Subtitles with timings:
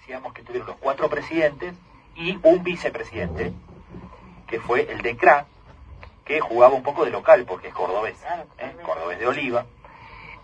[0.00, 1.74] decíamos que tuvieron los cuatro presidentes
[2.16, 3.52] y un vicepresidente,
[4.46, 5.46] que fue el de CRA,
[6.24, 8.16] que jugaba un poco de local, porque es cordobés,
[8.58, 8.72] ¿eh?
[8.84, 9.66] cordobés de Oliva,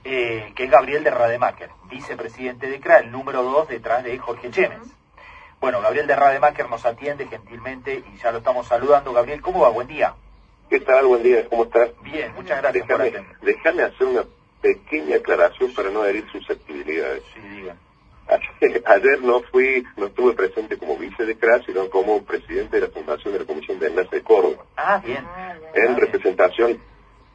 [0.04, 4.50] eh, que es Gabriel de Rademacher, vicepresidente de CRA, el número dos detrás de Jorge
[4.50, 4.78] Chemes.
[5.60, 9.12] Bueno, Gabriel de Rademacher nos atiende gentilmente y ya lo estamos saludando.
[9.12, 9.70] Gabriel, ¿cómo va?
[9.70, 10.14] Buen día.
[10.68, 11.06] ¿Qué tal?
[11.06, 11.90] Buen día, ¿cómo estás?
[12.02, 13.40] Bien, muchas gracias déjame, por atender.
[13.40, 14.24] Déjame hacer una
[14.60, 17.22] pequeña aclaración para no herir susceptibilidades.
[17.34, 17.55] Sí.
[18.86, 22.92] Ayer no fui, no estuve presente como vice de CRA, sino como presidente de la
[22.92, 25.24] Fundación de la Comisión de Enlace de Córdoba, Ah, bien.
[25.74, 26.80] en Ah, representación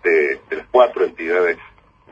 [0.04, 1.58] de, de las cuatro entidades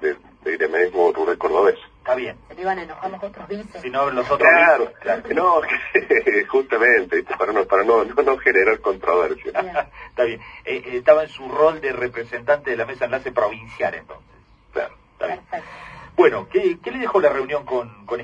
[0.02, 1.76] del de Iremesmo Rural Cordobés.
[1.98, 2.38] Está bien.
[2.56, 3.82] Se iban a enojar los otros vices.
[3.82, 4.40] Si no, los otros...
[4.50, 5.22] Claro, Claro.
[5.36, 5.62] no,
[6.48, 9.52] justamente, para no, para no, no, no generar controversia.
[9.62, 9.76] Bien.
[10.10, 10.40] Está bien.
[10.66, 14.26] Eh, eh, estaba en su rol de representante de la mesa enlace provincial, entonces.
[14.72, 14.94] Claro.
[15.14, 15.40] Está bien.
[15.50, 15.68] Perfecto.
[16.16, 18.20] Bueno, ¿qué, qué le dejó la reunión con, con?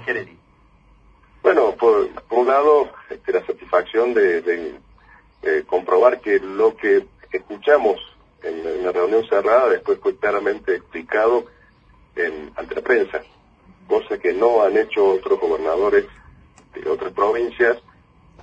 [1.85, 4.73] Por, un lado, este, la satisfacción de,
[5.67, 8.01] comprobar que lo que escuchamos
[8.41, 11.45] en, en la reunión cerrada después fue claramente explicado
[12.15, 13.21] en- ante la prensa,
[13.87, 16.05] cosa que no han hecho otros gobernadores
[16.73, 17.77] de otras provincias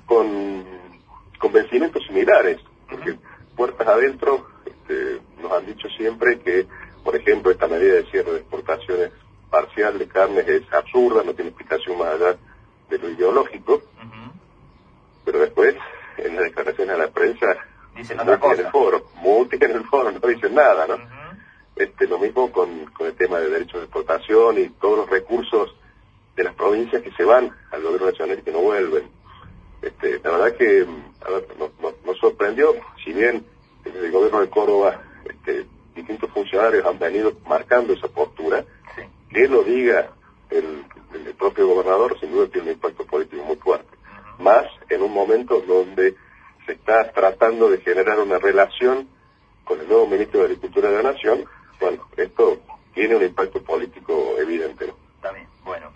[0.06, 0.64] con
[1.40, 3.16] convencimientos similares, porque
[3.56, 6.68] puertas adentro este, nos han dicho siempre que,
[7.02, 9.10] por ejemplo, esta medida de cierre de exportaciones
[9.50, 12.36] parcial de carnes es absurda, no tiene explicación más allá
[12.92, 13.82] de lo ideológico,
[15.24, 15.74] pero después,
[16.18, 17.56] en las declaraciones a la prensa,
[17.96, 18.70] Dicen otra muti en el cosa.
[18.70, 19.06] foro,
[19.50, 20.96] en el foro, no dicen nada, ¿no?
[21.76, 25.74] Este, lo mismo con, con el tema de derechos de exportación y todos los recursos
[26.36, 29.04] de las provincias que se van al gobierno nacional y que no vuelven.
[29.82, 30.86] Este, la verdad que
[31.26, 33.44] a ver, nos, nos- nos sorprendió, si bien
[33.84, 38.64] desde el gobierno de Córdoba este, distintos funcionarios han venido marcando esa postura,
[38.96, 39.02] Sí.
[39.30, 40.10] que lo diga
[40.52, 43.96] el, el propio gobernador, sin duda tiene un impacto político muy fuerte.
[44.38, 46.14] Más en un momento donde
[46.66, 49.08] se está tratando de generar una relación
[49.64, 51.44] con el nuevo ministro de Agricultura de la Nación,
[51.80, 52.60] bueno, esto
[52.94, 54.86] tiene un impacto político evidente.
[54.86, 54.94] ¿no?
[55.16, 55.90] Está bien, bueno.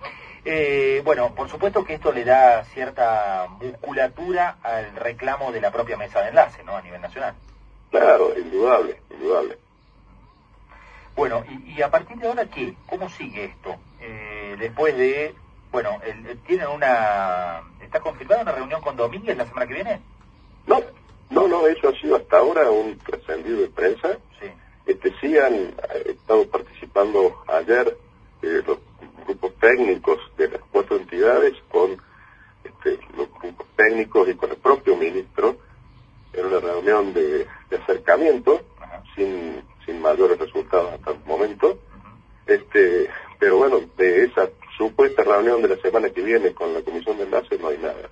[0.44, 5.96] Eh, bueno, por supuesto que esto le da cierta musculatura al reclamo de la propia
[5.96, 6.76] mesa de enlace, ¿no?
[6.76, 7.34] A nivel nacional.
[7.90, 9.58] Claro, indudable, indudable.
[11.16, 12.74] Bueno, y, y a partir de ahora, ¿qué?
[12.86, 13.74] ¿Cómo sigue esto?
[14.00, 15.34] Eh, después de,
[15.72, 20.00] bueno, el- ¿tienen una, está confirmada una reunión con Domínguez la semana que viene?
[20.66, 20.80] No,
[21.30, 24.18] no, no, eso ha sido hasta ahora un trascendido de prensa.
[24.40, 24.46] Sí.
[24.86, 25.74] Este, sí han eh,
[26.06, 27.96] estado participando ayer
[28.42, 28.78] eh, los
[29.26, 32.00] grupos técnicos de las cuatro entidades con
[32.64, 35.56] este, los grupos técnicos y con el propio ministro
[36.32, 39.02] en una reunión de, de acercamiento Ajá.
[39.14, 41.78] sin, sin mayores resultados hasta el momento.
[42.46, 43.08] Este,
[43.38, 47.24] pero bueno, de esa supuesta reunión de la semana que viene con la comisión de
[47.24, 48.08] enlace no hay nada,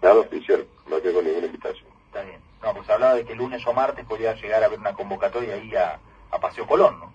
[0.00, 1.88] nada oficial, no llegó ninguna invitación.
[2.06, 2.40] Está bien.
[2.62, 5.74] No, pues hablaba de que lunes o martes podría llegar a haber una convocatoria ahí
[5.74, 5.98] a,
[6.30, 7.12] a Paseo Colón, ¿no?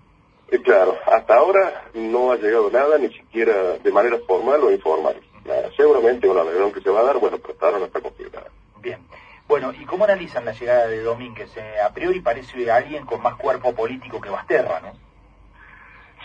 [0.50, 5.20] Eh, claro, hasta ahora no ha llegado nada, ni siquiera de manera formal o informal.
[5.46, 8.02] Nada, seguramente una reunión que se va a dar, bueno, pero hasta ahora no está
[8.02, 8.48] confirmada.
[8.80, 9.00] Bien.
[9.48, 11.56] Bueno, ¿y cómo analizan la llegada de Domínguez?
[11.56, 15.07] Eh, a priori parece alguien con más cuerpo político que Basterra, ¿no?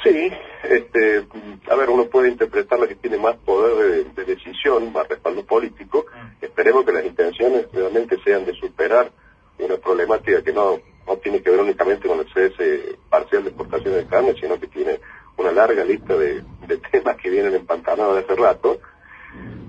[0.02, 0.32] Sí,
[0.64, 1.24] este,
[1.70, 5.44] a ver, uno puede interpretar la que tiene más poder de, de decisión, más respaldo
[5.44, 6.06] político.
[6.12, 6.44] Mm.
[6.44, 9.12] Esperemos que las intenciones realmente sean de superar
[9.58, 13.94] una problemática que no, no tiene que ver únicamente con el cese parcial de exportación
[13.94, 14.98] de carne, sino que tiene
[15.36, 18.80] una larga lista de, de temas que vienen empantanados de hace rato,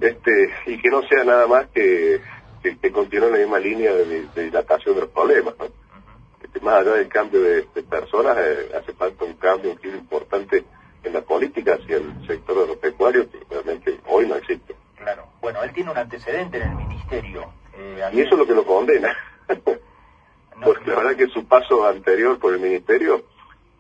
[0.02, 2.20] este, y que no sea nada más que,
[2.62, 5.54] que, que continúe la misma línea de, de dilatación de los problemas.
[5.60, 5.83] ¿no?
[6.62, 10.64] Más allá del cambio de, de personas, eh, hace falta un cambio, un giro importante
[11.04, 14.74] en la política hacia el sector agropecuario que realmente hoy no existe.
[14.98, 15.28] Claro.
[15.42, 17.52] Bueno, él tiene un antecedente en el ministerio.
[17.78, 19.14] Eh, Y eso es lo que lo condena.
[19.50, 23.26] no- Porque la verdad que su paso anterior por el ministerio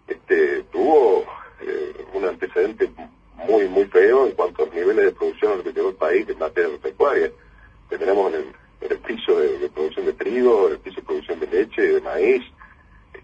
[0.07, 1.23] este, tuvo
[1.61, 2.91] eh, un antecedente
[3.35, 6.39] muy, muy feo en cuanto a los niveles de producción que llegó el país en
[6.39, 7.31] materia agropecuaria.
[7.89, 8.47] Tenemos en el,
[8.81, 11.81] en el piso de, de producción de trigo, en el piso de producción de leche,
[11.81, 12.43] de maíz.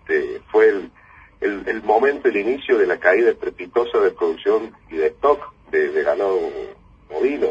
[0.10, 0.92] Este, fue el,
[1.40, 5.90] el, el momento, el inicio de la caída estrepitosa de producción y de stock de,
[5.90, 6.40] de ganado
[7.08, 7.48] bovino.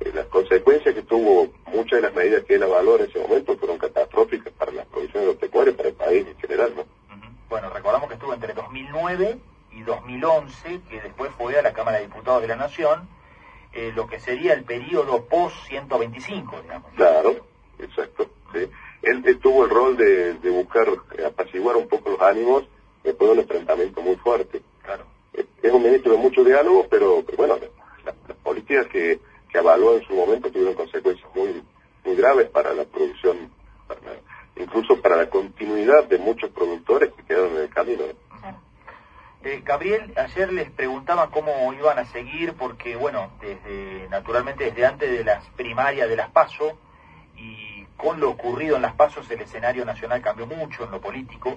[0.00, 3.56] Eh, las consecuencias que tuvo muchas de las medidas que él avaló en ese momento
[3.56, 6.84] fueron catastróficas para la producción agropecuaria y para el país en general, ¿no?
[7.48, 9.38] Bueno, recordamos que estuvo entre 2009
[9.70, 13.08] y 2011, que después fue a la Cámara de Diputados de la Nación,
[13.72, 16.92] eh, lo que sería el periodo post-125, digamos.
[16.96, 17.46] Claro,
[17.78, 18.28] exacto.
[18.52, 18.68] sí.
[19.04, 20.86] Él, tuvo el rol de, de buscar
[21.26, 22.64] apaciguar un poco los ánimos
[23.02, 24.62] después de un enfrentamiento muy fuerte.
[24.82, 25.04] Claro.
[25.32, 27.56] Es un ministro de mucho diálogo, pero, pero bueno,
[28.04, 29.18] la- las políticas que,
[29.50, 31.62] que avaló en su momento tuvieron consecuencias muy,
[32.04, 33.50] muy graves para la producción,
[34.56, 38.04] incluso para la continuidad de muchos productores que quedaron en el camino.
[39.42, 45.10] Eh, Gabriel, ayer les preguntaba cómo iban a seguir, porque, bueno, desde, naturalmente desde antes
[45.10, 46.78] de las primarias de las PASO,
[48.04, 51.56] con lo ocurrido en las PASOs el escenario nacional cambió mucho en lo político.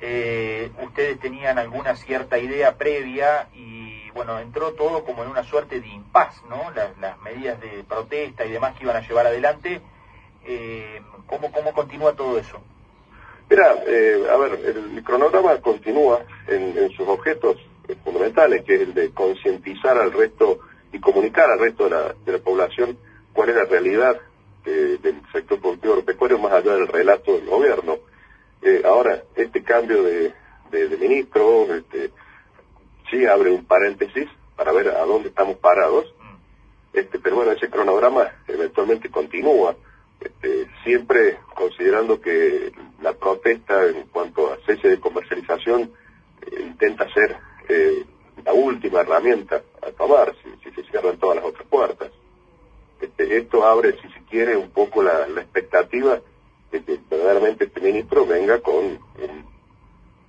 [0.00, 5.82] Eh, ustedes tenían alguna cierta idea previa y, bueno, entró todo como en una suerte
[5.82, 6.70] de impas, ¿no?
[6.70, 9.82] Las, medidas de protesta y demás que iban a llevar adelante.
[10.46, 12.62] Eh, ¿cómo, ¿Cómo continúa todo eso?
[13.50, 17.58] Mira, eh, a ver, el cronograma continúa en, sus objetos
[18.04, 20.60] fundamentales, que es el de concientizar al resto
[20.92, 22.96] y comunicar al resto de la, de la población
[23.34, 24.18] cuál es la realidad
[24.64, 27.98] del sector productivo agropecuario más allá del relato del gobierno.
[28.62, 30.34] Eh, ahora, este cambio de,
[30.70, 32.10] de, ministro este,
[33.10, 36.12] sí abre un paréntesis para ver a dónde estamos parados,
[36.92, 39.76] este, pero bueno, ese cronograma eventualmente continúa.
[40.20, 45.92] Este, siempre considerando que la protesta en cuanto a cese de comercialización
[46.42, 47.36] eh, intenta ser
[47.68, 48.04] eh,
[48.44, 52.10] la última herramienta a tomar si, se cierran todas las otras puertas.
[53.00, 56.20] Este, esto abre, si se quiere, un poco la, expectativa
[56.70, 59.44] de que verdaderamente este ministro venga con una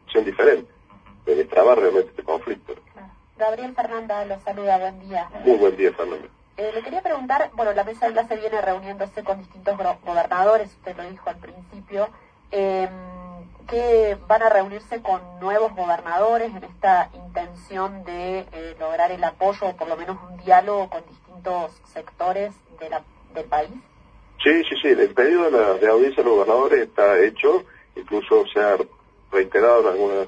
[0.05, 0.71] opción diferente,
[1.25, 2.73] de destrabar realmente este conflicto.
[3.37, 5.29] Gabriel Fernanda lo saluda, buen día.
[5.45, 6.27] Muy buen día, Fernanda.
[6.57, 10.97] Eh, le quería preguntar, bueno, la mesa de se viene reuniéndose con distintos gobernadores, usted
[10.97, 12.09] lo dijo al principio,
[12.51, 12.89] eh,
[13.69, 19.67] que van a reunirse con nuevos gobernadores en esta intención de eh, lograr el apoyo
[19.67, 21.28] o por lo menos un diálogo con distintos
[21.85, 23.03] sectores de la,
[23.33, 23.71] del país.
[24.43, 27.63] Sí, sí, sí, el pedido de, la, de audiencia de los gobernadores está hecho,
[27.95, 28.77] incluso se ha
[29.31, 30.27] reiterado en algunas,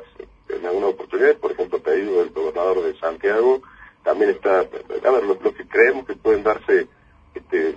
[0.50, 3.62] en algunas oportunidades, por ejemplo, el pedido del gobernador de Santiago,
[4.04, 6.88] también está, a ver, lo, que creemos que pueden darse
[7.34, 7.75] este,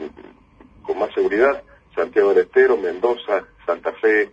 [0.83, 1.63] con más seguridad,
[1.95, 4.31] Santiago del Estero, Mendoza, Santa Fe,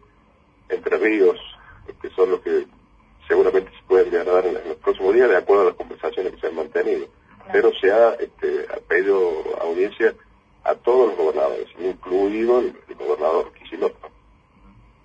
[0.69, 1.37] Entre Ríos,
[2.01, 2.65] que son los que
[3.27, 6.47] seguramente se pueden dar en, los próximos días de acuerdo a las conversaciones que se
[6.47, 7.07] han mantenido.
[7.51, 9.19] Pero se ha, este, pedido
[9.61, 10.13] audiencia
[10.63, 13.93] a todos los gobernadores, incluido el, gobernador Kicillof.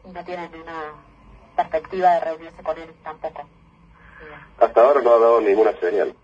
[0.05, 0.93] Y no tienen una
[1.57, 3.47] perspectiva de reunirse con él tampoco.
[4.59, 6.15] Hasta ahora no ha dado ninguna señal.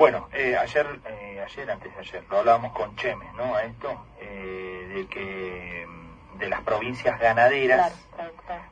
[0.00, 3.54] Bueno, eh, ayer, eh, ayer, antes de ayer, lo hablábamos con Chemes, ¿no?
[3.54, 5.86] A esto, eh, de que
[6.38, 7.92] de las provincias ganaderas,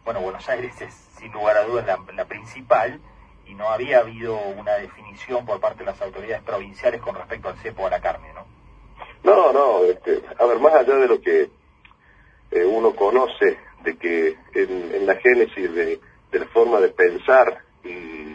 [0.05, 2.99] bueno, Buenos Aires es sin lugar a dudas la, principal
[3.49, 7.59] y no había habido una definición por parte de las autoridades provinciales con respecto al
[7.59, 8.47] cepo a la carne, ¿no?
[9.25, 11.51] No, no, este, a ver, más allá de lo que
[12.67, 16.01] uno conoce, de que en, la génesis de,
[16.33, 18.29] la forma de pensar y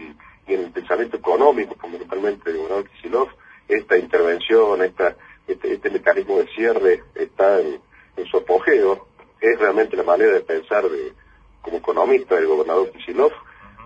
[0.48, 3.30] y en el pensamiento económico, fundamentalmente de gobernador Kisilov,
[3.68, 5.16] esta intervención, esta,
[5.48, 7.82] este, este mecanismo de cierre está en,
[8.30, 9.08] su apogeo.
[9.42, 11.14] Es realmente la manera de pensar de,
[11.62, 13.32] como economista del gobernador Kisilov.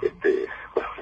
[0.01, 0.47] Este,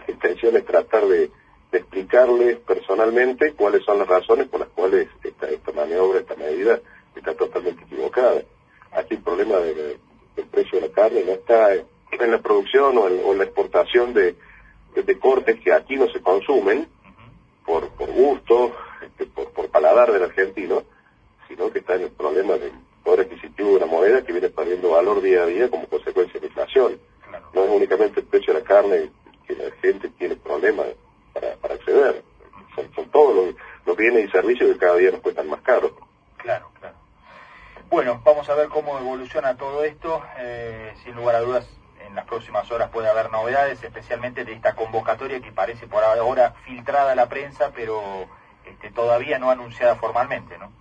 [0.12, 1.31] intención es tratar de,
[1.72, 6.80] explicarle personalmente cuáles son las razones por las cuales esta, esta maniobra, esta medida
[7.13, 8.44] está totalmente equivocada.
[8.94, 10.00] Aquí el problema del
[10.52, 14.36] precio de la carne no está en la producción o en la exportación de,
[15.04, 16.88] de cortes que aquí no se consumen
[17.66, 20.84] por, por gusto, este, por, por paladar del argentino,
[21.48, 22.71] sino que está en el problema del
[23.04, 26.42] poder adquisitivo de una moneda que viene perdiendo valor día a día como consecuencia de
[26.42, 27.00] la inflación.
[27.54, 29.12] No es únicamente el precio de la carne
[29.47, 30.87] que la gente tiene problemas
[31.33, 32.23] para, para acceder,
[32.75, 35.92] son, todos los, los, bienes y servicios que cada día nos cuestan más caros.
[36.37, 36.95] Claro, claro.
[37.90, 40.21] Bueno, vamos a ver cómo evoluciona todo esto.
[40.37, 41.68] Eh, sin lugar a dudas,
[42.06, 46.54] en las próximas horas puede haber novedades, especialmente de esta convocatoria que parece por ahora
[46.66, 48.28] filtrada a la prensa, pero
[48.66, 50.71] este, todavía no anunciada formalmente, ¿no?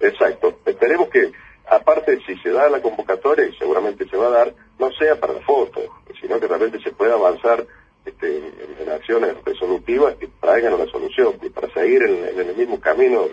[0.00, 0.58] Exacto.
[0.64, 1.32] Esperemos que,
[1.68, 5.34] aparte, si se da la convocatoria, y seguramente se va a dar, no sea para
[5.34, 5.80] la foto,
[6.20, 7.64] sino que realmente se pueda avanzar
[9.44, 13.26] resolutivas que traigan una solución, y para seguir en, el mismo camino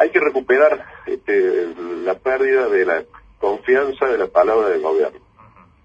[0.00, 1.68] hay, que recuperar este,
[2.04, 3.04] la pérdida de la
[3.38, 5.18] confianza de la palabra del gobierno.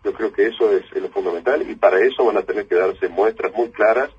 [0.04, 3.08] Yo creo que eso es, lo fundamental y para eso van a tener que darse
[3.08, 4.10] muestras muy claras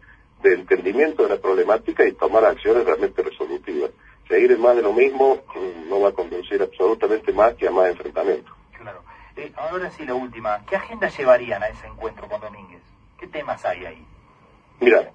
[0.42, 3.90] de entendimiento de la problemática y tomar acciones realmente resolutivas.
[4.26, 7.70] Seguir en más de lo mismo mm, no va a conducir absolutamente más que a
[7.70, 8.52] más enfrentamientos.
[8.76, 9.02] Claro.
[9.36, 10.64] Eh, ahora sí, la última.
[10.66, 12.82] ¿Qué agenda llevarían a ese encuentro con Domínguez?
[13.18, 14.06] ¿Qué temas hay ahí?
[14.80, 15.10] Mira,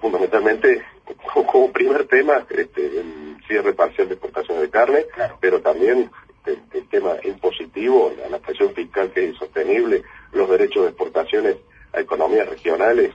[0.00, 0.84] fundamentalmente,
[1.50, 5.06] como primer tema, este, el cierre parcial de exportación de carne,
[5.40, 6.10] pero también
[6.44, 11.56] el, tema impositivo, la, presión fiscal que es insostenible, los derechos de exportaciones
[11.92, 13.12] a economías regionales,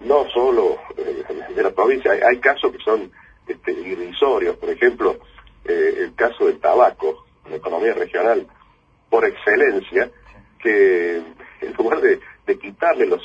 [0.00, 1.24] no solo eh,
[1.54, 3.12] de la provincia, hay, casos que son
[3.46, 4.56] este, irrisorios.
[4.56, 5.18] Por ejemplo,
[5.64, 8.46] eh, el caso del tabaco, la economía regional,
[9.08, 10.10] por excelencia,
[10.58, 11.16] que
[11.60, 12.20] en lugar de,
[12.60, 13.22] quitarle los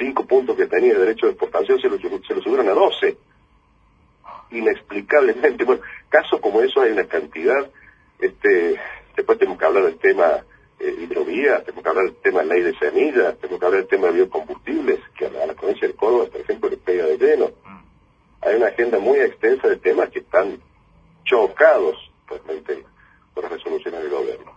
[0.00, 3.16] cinco puntos que tenía de derecho de exportación, se los, se los subieron a doce.
[4.50, 5.64] Inexplicablemente.
[5.70, 7.70] Bueno, casos como eso hay una cantidad.
[8.18, 8.80] Este,
[9.14, 10.44] después tenemos que hablar del tema
[10.80, 13.88] eh, hidrovía, tenemos que hablar del tema de ley de semillas, tenemos que hablar del
[13.88, 17.50] tema de biocombustibles, que a la, provincia de Córdoba, por ejemplo, le pega de lleno.
[17.64, 17.84] Mm.
[18.42, 20.58] Hay una agenda muy extensa de temas que están
[21.24, 22.84] chocados realmente
[23.34, 24.52] por las resoluciones del gobierno.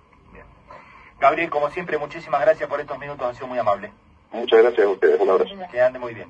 [1.19, 3.91] Gabriel, como siempre, muchísimas gracias por estos minutos, han sido muy amable.
[4.33, 5.55] Muchas gracias a ustedes, un abrazo.
[5.71, 6.27] Que ande muy bien.